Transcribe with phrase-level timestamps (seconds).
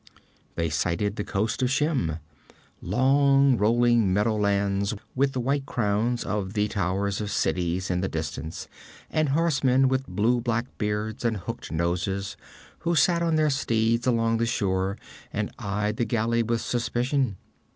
[0.55, 2.17] They sighted the coast of Shem
[2.81, 8.67] long rolling meadowlands with the white crowns of the towers of cities in the distance,
[9.11, 12.35] and horsemen with blue black beards and hooked noses,
[12.79, 14.97] who sat their steeds along the shore
[15.31, 17.37] and eyed the galley with suspicion.